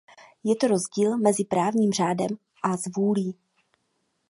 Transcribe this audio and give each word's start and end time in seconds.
Je 0.43 0.55
to 0.55 0.67
rozdíl 0.67 1.17
mezi 1.17 1.45
právním 1.45 1.91
řádem 1.91 2.29
a 2.63 2.77
zvůlí. 2.77 3.35